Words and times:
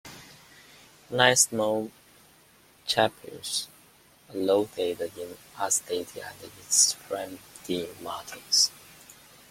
Nine 1.11 1.35
small 1.35 1.91
chapels 2.87 3.67
are 4.31 4.35
located 4.35 5.15
in 5.15 5.37
Aulesti 5.57 5.99
and 6.23 6.51
its 6.59 6.95
surrounding 6.97 8.03
mountains. 8.03 8.71